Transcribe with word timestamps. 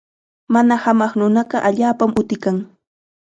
Mana 0.55 0.75
hamaq 0.83 1.11
nunaqa 1.19 1.57
allaapam 1.67 2.11
utikan. 2.21 2.57